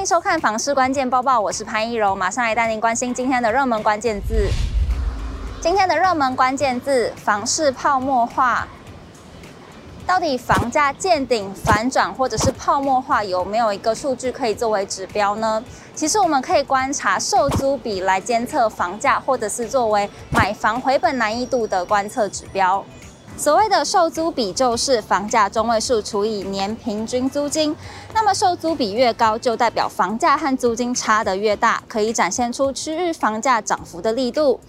[0.00, 4.48] 欢迎收看《房市关键报报》，我是潘一柔，马上来带您关心今天的热门关键字。
[5.60, 8.66] 今天的热门关键字：房市泡沫化。
[10.06, 15.62] 到底房价见顶、反转或者是泡沫化，有没有一个数据可以作为指标呢？
[15.94, 22.82] 其实我们可以观察售租比来监测房价，或者是作为买房回本难易度的观测指标。
[23.40, 27.74] 所谓的售租比就是房价中位数除以年平均租金，
[28.12, 34.60] 那么售租比越高，就代表房价和租金差得越大，可以展现出区域房价涨幅的力度。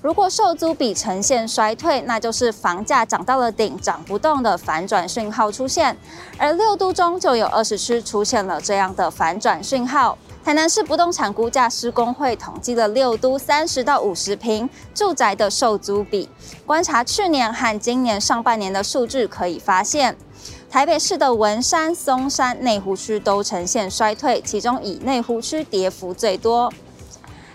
[0.00, 5.96] 如果售租比呈现衰退，那就是房价涨到了顶，涨不动的反转讯号出现。
[6.38, 10.16] 而六都中就有二十区出现了这样的反转讯号。
[10.42, 16.28] 台南市不动产估价师公会统计了六都三十到五十坪住宅的售租比，
[16.66, 20.16] 观察去年和今年上半年的数据，可以发现，
[20.70, 26.72] 台北市的文山、松山、内湖区都呈现衰退，其中以内湖区跌幅最多。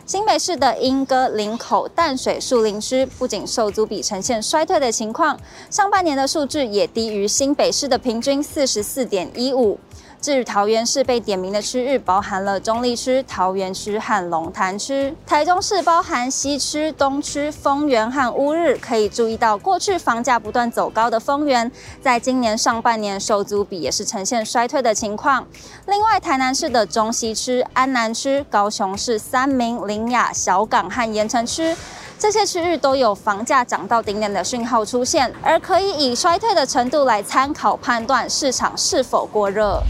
[0.06, 5.40] 新北市的莺歌、林口、淡水、树林区不仅售租比呈现衰退的情况，
[5.72, 9.80] 上半年的数据也低于新北市的平均四十四点一五。
[10.26, 18.76] 至于桃园市被点名的区域，包含了中坜区、桃园区和龙潭区；台中市包含西区、东区、丰原和乌日。
[18.78, 25.46] 可以注意到，过去房价不断走高的丰原，在今年上半年收租比也是呈现衰退的情况。
[25.86, 31.78] 另外，台南市的中西区、安南区、高雄市三民、苓雅、小港和盐埕区，
[32.18, 39.84] 这些区域都有房价涨到顶点的讯号出现，而可以以衰退的程度来参考判断市场是否过热。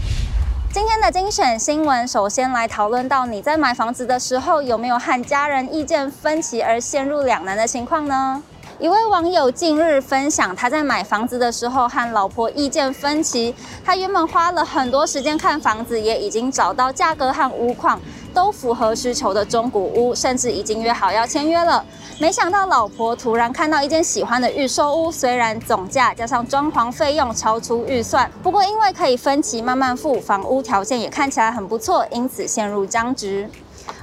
[0.76, 8.42] 今天的精选新闻，首先来讨论到你在买房子的时候，有没有和家人意见分歧而陷入两难的情况呢？
[8.78, 13.54] 一位网友近日分享，他在买房子的时候和老婆意见分歧。
[13.82, 17.98] 他原本花了很多时间看房子，也已经找到价格和屋况
[18.36, 21.82] 都符合需求的中古屋，甚至已经约好要签约了。
[22.20, 33.48] 没想到老婆突然看到一间喜欢的预售屋，虽然总价加上装潢费用超出预算，不过因为可以分期慢慢付，房屋条件也看起来很不错，因此陷入僵局。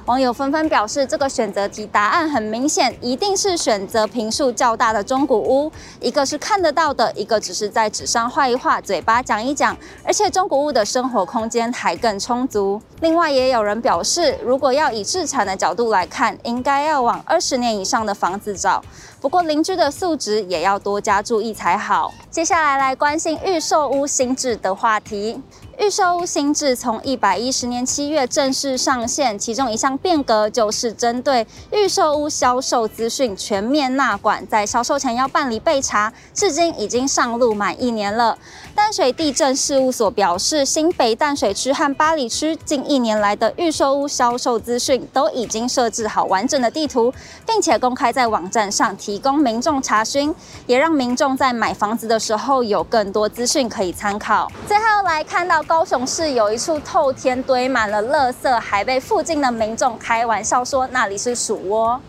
[0.05, 5.71] 网友纷纷表示，这个选择题答案很明显，一定是选择坪数较大的中古屋。
[6.01, 9.77] 一个是看得到的，一个只是在纸上画一画，嘴巴讲一讲。
[10.03, 12.81] 而且中古屋的生活空间还更充足。
[12.99, 18.83] 另外，也有人表示，如果要以自产的角度来看，应该要往二十年以上的房子找。
[19.21, 22.13] 不过，邻居的素质也要多加注意才好。
[22.29, 25.41] 接下来，来关心预售屋新制的话题。
[25.79, 38.37] 预售屋新制从一百一十年七月正式上线，其中一项变革就是针对预售屋销售资讯全面纳管，在销售前要办理备查，至今已经上路满一年了。
[38.75, 47.11] 淡水地政事务所表示，新北淡水区和八里区近一年来的预售屋销售资讯都已经设置好完整的地图，
[47.47, 50.33] 并且公开在网站上提供民众查询，
[50.67, 54.51] 也让民众在买房子的时候有更多资讯可以参考。
[54.67, 55.62] 最后来看到。
[55.63, 61.99] 高雄市有一处透天堆满了垃圾，还被附近的民众开玩笑说那里是鼠窝。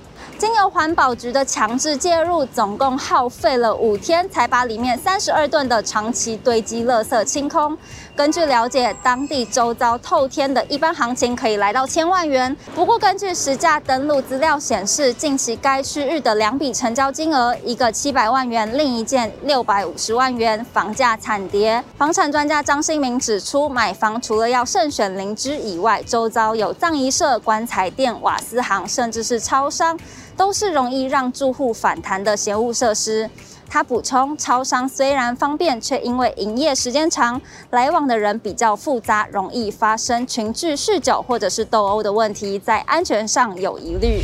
[0.44, 7.74] 经由环保局的强制介入，总共耗费了五天，才把里面三十二吨的长期堆积垃圾清空。
[8.14, 12.54] 根据了解，当地周遭透天的一般行情可以来到千万元。
[12.74, 21.82] 不过，根据实价登录资料显示，近期该区域的两笔成交金额，一个七百万元，另一件六百五十万元，房价惨跌。
[21.96, 29.98] 房产专家张新明指出，买房除了要慎选邻居以外，周遭有葬仪社、棺材店、瓦斯行，甚至是超商。
[30.36, 33.28] 都是容易让住户反弹的闲物设施。
[33.68, 37.40] 他补充，超商虽然方便，却因为营业时间长，
[37.70, 44.20] 来往的人比较复杂，容易发生群聚酗酒或者是斗殴的问题，在安全上有疑虑。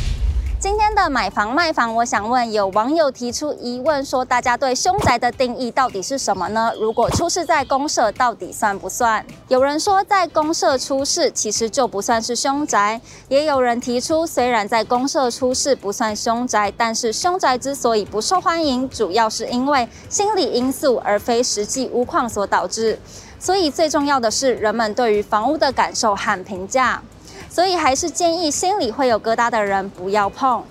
[0.60, 6.71] 今天的买房卖房，我想问有网友提出疑问说，大家对凶宅的定义到底是什么呢？
[6.78, 9.24] 如果出事在公社，到底算不算？
[9.48, 13.01] 有人说在公社出事，其实就不算是凶宅。
[13.28, 22.98] 也有人提出，虽然在公社出事不算凶宅，但是凶宅之所以不受欢迎，主要是因为心理因素，而非实际屋况所导致。
[23.39, 27.03] 所以最重要的是人们对于房屋的感受和评价。
[27.51, 30.63] 所以还是建议心里会有疙瘩的人不要碰。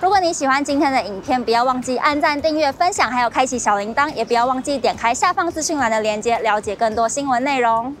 [0.00, 7.96] 如果你喜欢今天的影片，不要忘记按赞、订阅、分享，还有开启小铃铛，也不要忘记点开下方资讯栏的链接，了解更多新闻内容。